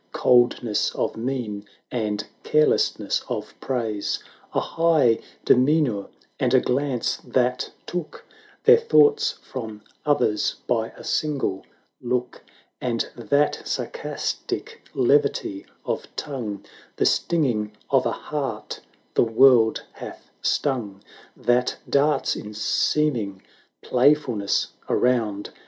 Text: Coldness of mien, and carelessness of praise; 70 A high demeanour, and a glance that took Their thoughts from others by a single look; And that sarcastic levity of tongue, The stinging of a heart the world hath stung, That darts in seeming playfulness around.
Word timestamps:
Coldness 0.13 0.95
of 0.95 1.15
mien, 1.15 1.63
and 1.91 2.25
carelessness 2.41 3.21
of 3.29 3.53
praise; 3.59 4.13
70 4.47 4.47
A 4.55 4.59
high 4.59 5.19
demeanour, 5.45 6.07
and 6.39 6.55
a 6.55 6.59
glance 6.59 7.17
that 7.17 7.69
took 7.85 8.25
Their 8.63 8.77
thoughts 8.79 9.33
from 9.43 9.83
others 10.03 10.55
by 10.65 10.87
a 10.97 11.03
single 11.03 11.67
look; 12.01 12.43
And 12.81 13.11
that 13.15 13.61
sarcastic 13.63 14.89
levity 14.95 15.67
of 15.85 16.07
tongue, 16.15 16.65
The 16.95 17.05
stinging 17.05 17.77
of 17.91 18.07
a 18.07 18.11
heart 18.11 18.79
the 19.13 19.23
world 19.23 19.83
hath 19.91 20.31
stung, 20.41 21.03
That 21.37 21.77
darts 21.87 22.35
in 22.35 22.55
seeming 22.55 23.43
playfulness 23.83 24.69
around. 24.89 25.51